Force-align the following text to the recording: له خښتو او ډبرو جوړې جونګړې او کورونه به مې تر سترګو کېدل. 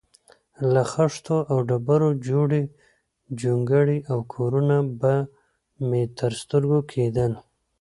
له 0.73 0.81
خښتو 0.91 1.37
او 1.51 1.57
ډبرو 1.69 2.09
جوړې 2.29 2.63
جونګړې 3.39 3.97
او 4.11 4.19
کورونه 4.33 4.77
به 4.99 5.13
مې 5.87 6.03
تر 6.17 6.31
سترګو 6.41 6.79
کېدل. 6.91 7.31